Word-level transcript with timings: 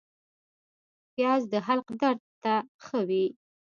پیاز 1.13 1.41
د 1.51 1.53
حلق 1.67 1.87
درد 2.01 2.21
ته 2.43 2.53
ښه 2.83 2.99
دی 3.09 3.25